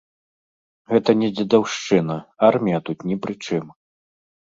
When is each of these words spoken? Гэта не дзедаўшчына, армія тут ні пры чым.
Гэта 0.93 1.11
не 1.21 1.27
дзедаўшчына, 1.35 2.15
армія 2.47 2.79
тут 2.89 3.05
ні 3.11 3.15
пры 3.27 3.33
чым. 3.45 3.65